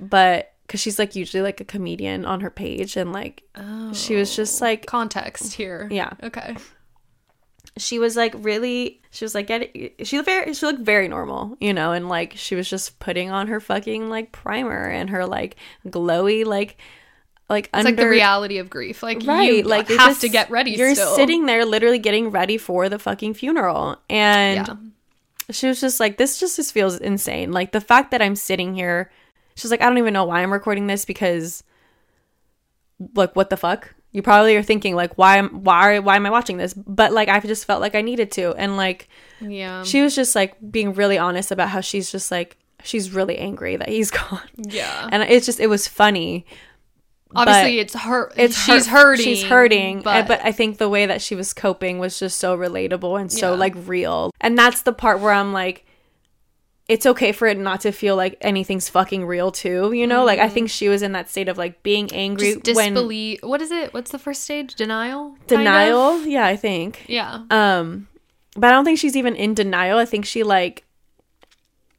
[0.00, 3.92] but because she's like usually like a comedian on her page and like oh.
[3.92, 5.88] she was just like context here.
[5.90, 6.56] yeah Okay.
[7.76, 11.56] She was like really she was like getting she looked very she looked very normal
[11.60, 15.24] you know and like she was just putting on her fucking like primer and her
[15.26, 15.56] like
[15.86, 16.76] glowy like
[17.48, 19.02] like It's like the reality of grief.
[19.02, 20.70] Like right you like have just- to get ready.
[20.72, 21.16] you're still.
[21.16, 24.76] sitting there literally getting ready for the fucking funeral and Yeah.
[25.50, 27.50] she was just like, this just, just feels insane.
[27.50, 29.10] Like the fact that I'm sitting here,
[29.56, 31.64] she's like, I don't even know why I'm recording this because,
[33.16, 33.94] like, what the fuck?
[34.12, 36.74] You probably are thinking like, why am why why am I watching this?
[36.74, 39.08] But like, I just felt like I needed to, and like,
[39.40, 39.84] Yeah.
[39.84, 43.76] she was just like being really honest about how she's just like she's really angry
[43.76, 45.08] that he's gone, yeah.
[45.12, 46.44] and it's just it was funny.
[47.36, 48.32] Obviously, it's her.
[48.36, 49.24] It's she's hurt- hurting.
[49.24, 52.38] She's hurting, But, but, but I think the way that she was coping was just
[52.38, 53.58] so relatable and so Yeah.
[53.58, 54.32] like real.
[54.40, 55.86] And that's the part where I'm like,
[56.90, 59.92] it's okay for it not to feel like anything's fucking real too.
[59.92, 62.62] You know, like I think she was in that state of like being angry Mm-hmm.
[62.62, 63.40] just when disbelief.
[63.42, 63.94] What is it?
[63.94, 64.74] What's the first stage?
[64.74, 65.30] Denial.
[65.30, 65.48] kind of?
[65.48, 66.26] denial.
[66.26, 67.04] Yeah, I think.
[67.06, 67.44] Yeah.
[67.50, 68.08] Um,
[68.56, 69.98] but I don't think she's even in denial.
[69.98, 70.84] I think she like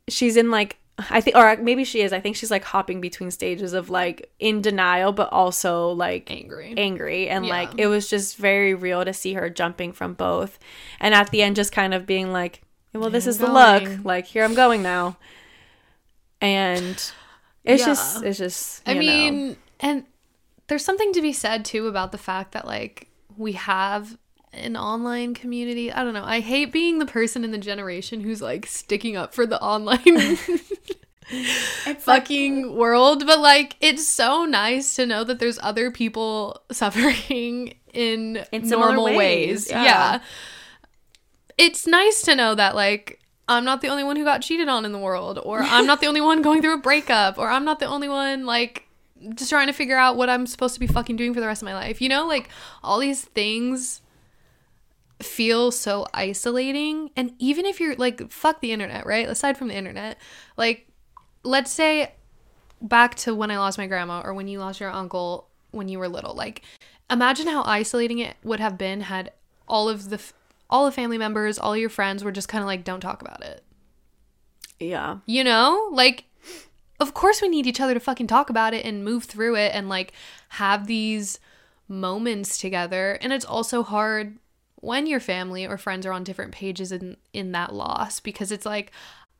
[0.10, 0.78] she's in like
[1.10, 2.12] I think or maybe she is.
[2.14, 6.74] I think she's like hopping between stages of like in denial but also like Angry.
[6.78, 7.54] angry and Yeah.
[7.54, 10.60] like it was just very real to see her jumping from both.
[11.00, 12.62] And at the end just kind of being like,
[12.94, 14.06] well this Here is I'm the look.
[14.06, 15.18] Like here I'm going now.
[16.40, 16.96] And
[17.64, 17.86] it's Yeah.
[17.86, 19.02] just it's just I you know.
[19.02, 20.06] mean, and
[20.68, 24.18] there's something to be said too about the fact that like we have
[24.54, 25.92] an online community.
[25.92, 26.26] I don't know.
[26.26, 30.36] I hate being the person in the generation who's like sticking up for the online
[32.00, 38.46] fucking world, but like it's so nice to know that there's other people suffering in,
[38.52, 39.18] In normal ways.
[39.18, 39.84] ways, Yeah.
[39.84, 40.20] yeah.
[41.58, 44.86] It's nice to know that like I'm not the only one who got cheated on
[44.86, 47.66] in the world or I'm not the only one going through a breakup or I'm
[47.66, 48.88] not the only one like
[49.36, 51.62] just trying to figure out what I'm supposed to be fucking doing for the rest
[51.62, 52.02] of my life.
[52.02, 52.50] You know, like
[52.84, 54.02] all these things
[55.22, 57.12] feel so isolating.
[57.16, 59.28] And even if you're like, fuck the internet, right?
[59.28, 60.18] Aside from the internet,
[60.58, 60.88] like,
[61.44, 62.14] let's say
[62.82, 66.00] back to when I lost my grandma or when you lost your uncle when you
[66.00, 66.34] were little.
[66.34, 66.64] Like,
[67.10, 69.32] imagine how isolating it would have been had
[69.68, 70.16] all of the.
[70.16, 70.34] f-
[70.72, 73.44] all the family members, all your friends were just kind of like, don't talk about
[73.44, 73.64] it.
[74.80, 75.18] yeah.
[75.26, 75.90] You know?
[75.92, 76.26] Like,
[77.00, 79.74] of course we need each other to fucking talk about it and move through it
[79.74, 80.14] and like
[80.50, 81.40] have these
[81.88, 83.18] moments together.
[83.22, 84.38] And it's also hard
[84.76, 88.66] when your family or friends are on different pages in in that loss because it's
[88.66, 88.92] like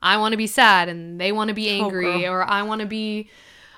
[0.02, 2.34] I want to be sad and they want to be oh, angry girl.
[2.34, 3.30] or I want to be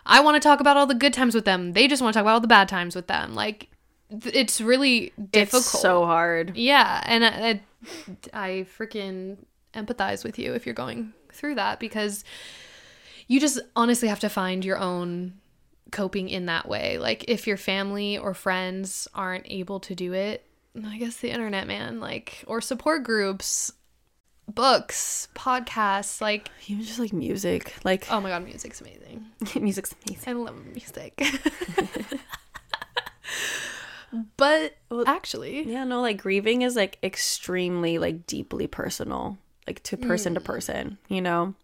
[0.06, 1.74] I want to talk about all the good times with them.
[1.74, 3.36] They just want to talk about all the bad times with them.
[3.36, 3.70] Like
[4.26, 5.64] it's really difficult.
[5.64, 6.56] It's so hard.
[6.56, 7.62] Yeah, and I,
[8.34, 9.38] I, I freaking
[9.74, 12.24] empathize with you if you're going through that because
[13.28, 15.34] you just honestly have to find your own
[15.92, 16.98] coping in that way.
[16.98, 20.46] Like if your family or friends aren't able to do it,
[20.86, 23.72] I guess the internet, man, like or support groups,
[24.48, 27.74] books, podcasts, like Even just like music.
[27.84, 29.26] Like oh my god, music's amazing.
[29.62, 30.30] music's amazing.
[30.30, 31.22] I love music.
[34.38, 34.76] but
[35.08, 40.40] actually, Yeah, no, like grieving is like extremely like deeply personal, like to person to
[40.40, 40.44] Mm.
[40.46, 41.56] person, you know?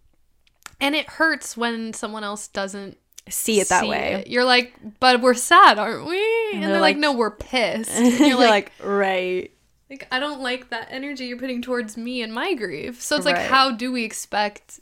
[0.81, 4.13] and it hurts when someone else doesn't See it that see way.
[4.21, 4.27] it.
[4.27, 6.17] You're like, but we're sad, aren't we?
[6.53, 7.91] And, they're, they're like, like- no, we're pissed.
[7.95, 9.51] And You're you're like, like, right.
[9.89, 13.01] like, I don't like that energy you're putting towards me and my grief.
[13.01, 14.79] So it's like, how do we expect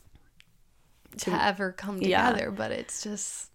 [1.18, 2.30] to, To- ever come Yeah.
[2.32, 2.52] together?
[2.52, 3.50] But it's just,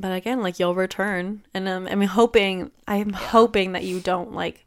[0.00, 1.44] But again, like you'll return.
[1.54, 4.66] And um, I'm hoping, I'm hoping that you don't like,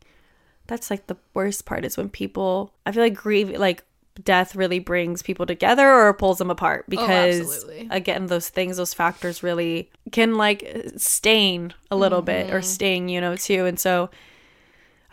[0.68, 3.84] that's like the worst part is when people, I feel like grieve, like
[4.24, 7.88] death really brings people together or pulls them apart because absolutely.
[7.92, 13.22] again those things those factors really can like stain a little bit or sting you
[13.22, 14.10] know too and so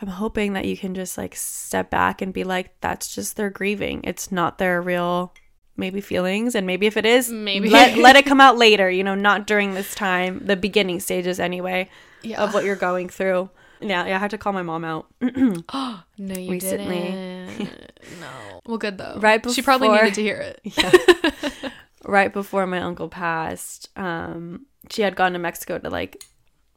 [0.02, 3.50] i'm hoping that you can just like step back and be like that's just their
[3.50, 5.32] grieving it's not their real
[5.78, 7.70] maybe feelings and maybe if it is Maybe.
[7.70, 11.38] let, let it come out later you know not during this time the beginning stages
[11.40, 11.88] anyway
[12.22, 12.42] yeah.
[12.42, 13.48] of what you're going through
[13.80, 17.00] yeah, yeah i had to call my mom out no, you recently.
[17.00, 17.92] didn't.
[18.20, 18.60] no.
[18.66, 19.16] Well, good though.
[19.18, 20.60] Right before She probably needed to hear it.
[20.62, 21.70] Yeah.
[22.04, 26.24] right before my uncle passed, um, she had gone to Mexico to like,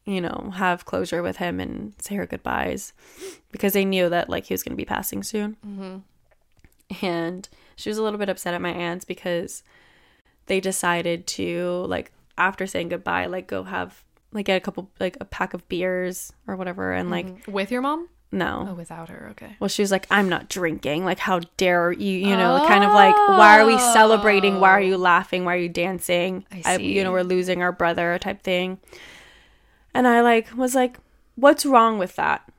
[0.06, 2.94] you know, have closure with him and say her goodbyes
[3.52, 5.58] because they knew that like he was going to be passing soon.
[7.02, 7.50] And
[7.82, 9.64] she was a little bit upset at my aunts because
[10.46, 15.18] they decided to like after saying goodbye, like go have like get a couple like
[15.20, 17.52] a pack of beers or whatever and like mm-hmm.
[17.52, 18.08] With your mom?
[18.32, 19.30] no Oh, without her.
[19.32, 19.56] Okay.
[19.60, 21.04] well, she was like, I'm not drinking.
[21.04, 24.60] Like, how dare you, you know, kind of like, why are we celebrating?
[24.60, 25.00] Why are you oh.
[25.00, 25.44] laughing?
[25.44, 26.46] Why are you dancing?
[26.64, 28.80] I you know, we're losing our brother type thing.
[29.94, 30.98] And I like was like,
[31.36, 32.50] what's wrong with that?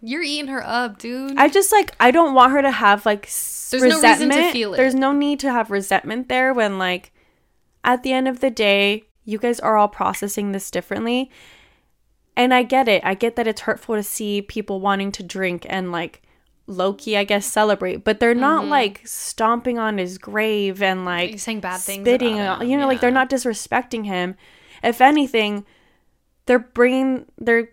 [0.00, 1.36] You're eating her up, dude.
[1.36, 4.74] I just like, I don't want her to have like There's no reason to feel
[4.74, 4.76] it.
[4.76, 7.12] There's no need to have resentment there when like,
[7.84, 11.30] at the end of the day, you guys are all processing this differently.
[12.36, 13.04] And I get it.
[13.04, 16.22] I get that it's hurtful to see people wanting to drink and like
[16.68, 18.70] low key, I guess, celebrate, but they're not Mm-hmm.
[18.70, 22.34] like stomping on his grave and like Like, saying bad things spitting.
[22.38, 24.36] about him, You know, like they're not disrespecting him.
[24.82, 25.64] If anything,
[26.46, 27.70] they're bringing they're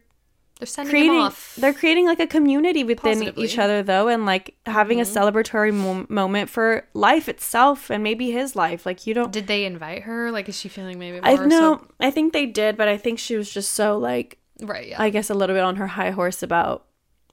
[0.59, 1.55] They're sending creating off.
[1.57, 3.43] they're creating like a community within Positively.
[3.43, 5.17] each other though and like having a Mm-hmm.
[5.17, 9.65] celebratory mo- moment for life itself and maybe his life like you don't Did they
[9.65, 10.31] invite her?
[10.31, 12.97] Like, is she feeling maybe more i so- know i think they did but i
[12.97, 14.87] think she was just so like Right.
[14.87, 15.01] Yeah.
[15.01, 16.84] i guess a little bit on her high horse about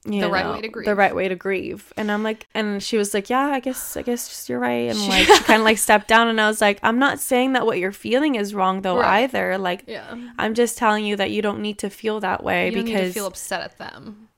[0.04, 0.86] you The right way to grieve.
[0.86, 3.96] the right way to grieve and i'm like and she was like yeah i guess
[3.96, 6.60] i guess you're right and like she kind of like stepped down and i was
[6.60, 9.22] like i'm not saying that what you're feeling is wrong though Right.
[9.22, 10.12] either like yeah.
[10.38, 13.00] i'm just telling you that you don't need to feel that way You don't because
[13.02, 14.28] need to feel upset at them.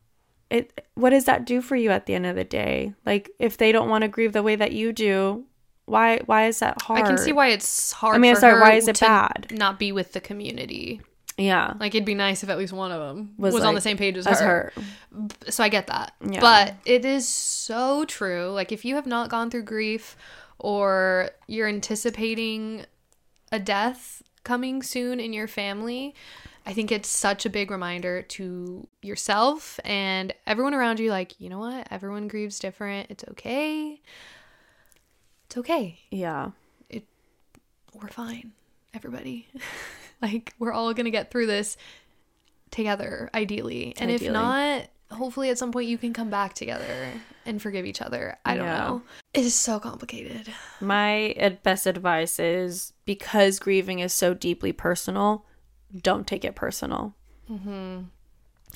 [0.50, 3.56] it what does that do for you at the end of the day like if
[3.56, 5.44] they don't want to grieve the way that you do
[5.86, 8.14] why why is that hard I can see why it's hard.
[8.16, 9.48] I mean, sorry, why is it to bad?
[9.50, 11.02] Not be with the community.
[11.36, 13.80] Yeah Like it'd be nice if at least one of them Was, was, on the
[13.80, 14.72] same page as, as her.
[14.74, 16.14] her So I get that.
[16.28, 16.40] Yeah.
[16.40, 18.50] But it is so true.
[18.50, 20.16] Like if you have not gone through grief
[20.58, 22.86] or you're anticipating
[23.50, 26.14] a death coming soon in your family,
[26.66, 31.50] I think it's such a big reminder to yourself and everyone around you like, you
[31.50, 31.88] know what?
[31.90, 33.10] Everyone grieves different.
[33.10, 34.00] It's okay.
[35.46, 35.98] It's okay.
[36.10, 36.50] yeah
[36.88, 37.04] It
[37.92, 38.52] We're fine.
[38.94, 39.48] Everybody.
[40.24, 41.76] like we're all going to get through this
[42.70, 43.94] together ideally.
[43.98, 47.12] And if not, hopefully at some point you can come back together
[47.46, 48.36] and forgive each other.
[48.44, 48.78] I don't Yeah.
[48.88, 49.02] know.
[49.32, 50.52] It is so complicated.
[50.80, 55.44] my best advice is because grieving is so deeply personal
[56.02, 57.14] don't take it personal
[57.48, 58.00] mm-hmm.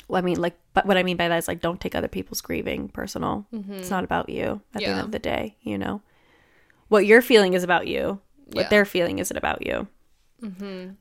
[0.06, 2.06] well, i mean like but what i mean by that is like don't take other
[2.06, 5.04] people's grieving personal it's not about you at the end Mm-hmm.
[5.06, 6.00] Of the day you know
[6.88, 8.20] what you're feeling is about you
[8.52, 8.68] what Yeah.
[8.68, 9.88] they're feeling isn't about you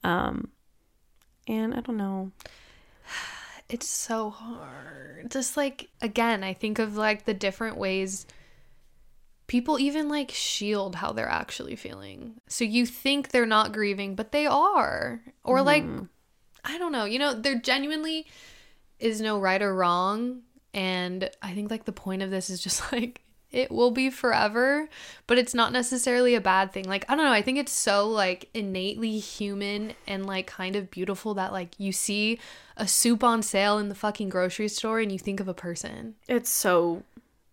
[0.04, 0.50] um
[1.48, 2.32] and i don't know
[3.70, 5.30] It's so hard.
[5.30, 8.26] Just like again, I think of like the different ways
[9.48, 12.36] people even like shield how they're actually feeling.
[12.48, 15.22] So you think they're not grieving, but they are.
[15.44, 15.84] Or like
[16.64, 18.26] I don't know, you know, there genuinely
[19.00, 22.92] is no right or wrong and I think like the point of this is just
[22.92, 23.22] like
[23.52, 24.90] it will be forever,
[25.26, 26.86] but it's not necessarily a bad thing.
[26.86, 30.92] Like I don't know, I think it's so like innately human and like kind of
[30.92, 32.40] beautiful that like you see
[32.76, 36.16] a soup on sale in the fucking grocery store and you think of a person.
[36.28, 37.04] it's so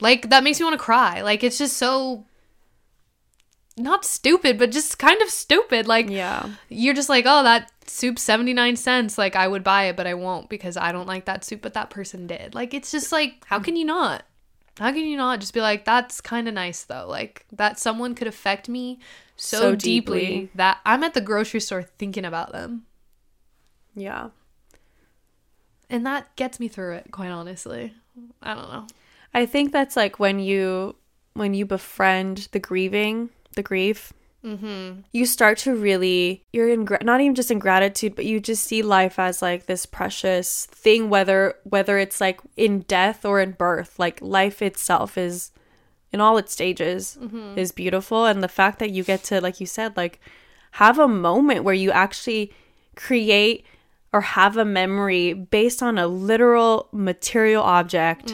[0.01, 1.22] Like that makes me want to cry.
[1.22, 2.24] Like it's just so
[3.76, 5.86] not stupid, but just kind of stupid.
[5.86, 9.18] Like yeah you're just like, oh, that soup 79 cents.
[9.18, 11.74] Like, I would buy it, but I won't because I don't like that soup, but
[11.74, 12.55] that person did.
[12.55, 14.24] Like, it's just like, how can you not?
[14.78, 17.06] How can you not just be like, that's kind of nice though?
[17.08, 18.98] Like, that someone could affect me
[19.36, 20.50] so, So deeply, deeply.
[20.54, 22.86] that I'm at the grocery store thinking about them.
[23.94, 24.30] yeah
[25.88, 27.94] And that gets me through it, quite honestly.
[28.42, 28.86] I don't know.
[29.32, 30.96] I think that's like when you
[31.34, 34.12] when you befriend the grieving, the grief.
[34.45, 35.01] Mm-hmm.
[35.12, 38.64] You start to really you're in gra- not even just in gratitude, but you just
[38.64, 43.53] see life as like this precious thing whether whether it's like in death or in
[43.53, 43.99] birth.
[43.99, 45.51] Like life itself is
[46.12, 47.16] in all its stages
[47.57, 50.20] is beautiful and the fact that you get to like you said like
[50.72, 52.53] have a moment where you actually
[52.95, 53.64] create
[54.12, 58.32] or have a memory based on a literal material object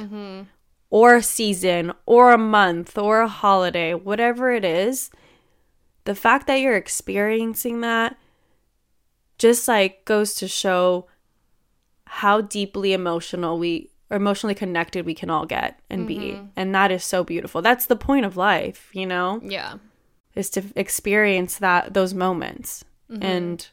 [0.91, 5.11] or a season or a month or a holiday, whatever it is,
[6.05, 8.17] the fact that you're experiencing that
[9.39, 11.07] just like goes to show
[12.07, 16.17] how deeply emotional we or emotionally connected we can all get and be.
[16.33, 16.47] Mm-hmm.
[16.57, 17.63] And that is so beautiful.
[17.63, 19.75] That's the point of life, you know, Yeah.
[20.35, 22.85] is to experience that those moments.
[23.09, 23.23] Mm-hmm.
[23.23, 23.69] And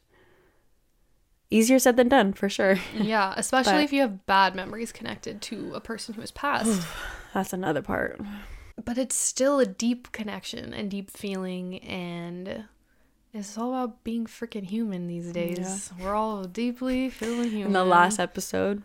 [1.50, 2.78] easier said than done for sure.
[2.94, 3.34] Yeah.
[3.36, 6.86] Especially But- if you have bad memories connected to a person who has passed.
[7.34, 8.20] That's another part.
[8.88, 12.64] But it's still a deep connection and deep feeling and
[13.34, 15.92] it's all about being freaking human these days.
[16.00, 18.84] We're all deeply feeling human in the last episode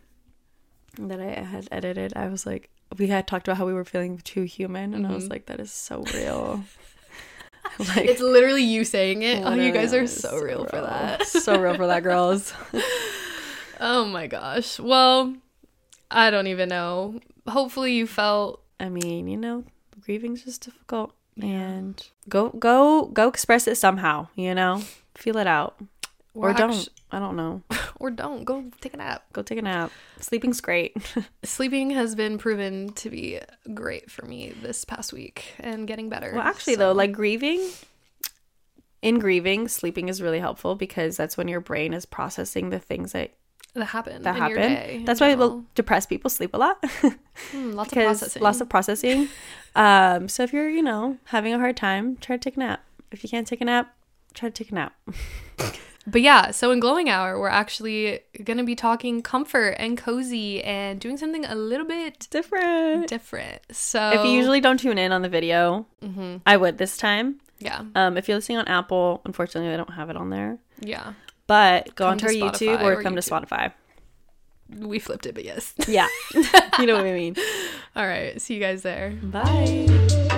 [0.98, 4.18] that I had edited, I was like, we had talked about how we were feeling
[4.18, 5.32] too human, and I was mm-hmm.
[5.34, 6.64] like, that is so real.
[7.78, 9.44] like, it's literally you saying it.
[9.46, 11.26] Oh you guys are so real for that.
[11.28, 12.52] So real for that, girls.
[13.80, 14.80] oh my gosh.
[14.80, 15.36] Well
[16.10, 17.20] i don't even know.
[17.46, 19.64] Hopefully you felt I mean, you know,
[20.04, 24.28] grieving's just difficult, and go, go, go express it somehow.
[24.34, 24.82] You know,
[25.14, 25.76] feel it out,
[26.34, 26.88] or We're don't.
[27.14, 27.62] I don't know.
[28.00, 29.92] or don't go take a nap Go take a nap.
[30.18, 30.96] Sleeping's great.
[31.44, 33.38] sleeping has been proven to be
[33.74, 37.68] great for me this past week and getting better Well, actually, so- though, like grieving,
[39.02, 43.12] in grieving, sleeping is really helpful because that's when your brain is processing the things
[43.12, 43.32] that
[43.74, 44.56] that happen that happen.
[44.56, 45.64] day That's why general.
[45.74, 46.84] depressed people sleep a lot
[47.52, 48.42] Hmm, lots of processing.
[48.42, 49.28] lots of processing.
[49.74, 52.84] um, so if you're, you know, having a hard time, try to take a nap.
[53.10, 53.94] If you can't take a nap,
[54.34, 54.92] try to take a nap.
[56.04, 60.60] But yeah, so in Glowing Hour, we're actually going to be talking comfort and cozy
[60.64, 63.06] and doing something a little bit Different.
[63.06, 63.60] different.
[63.70, 66.40] So If you usually don't tune in on the video, Mhm.
[66.44, 67.38] I would this time.
[67.60, 70.58] yeah, Um, if you're listening on Apple, unfortunately, I don't have it on there.
[70.80, 71.12] yeah,
[71.46, 73.24] But go Come onto to our YouTube or, or come YouTube.
[73.24, 73.72] to Spotify.
[74.78, 75.74] we flipped it, but yes.
[75.86, 76.08] Yeah.
[76.78, 77.36] you know what I mean.
[77.96, 79.10] All right, see you guys there.
[79.22, 80.28] Bye.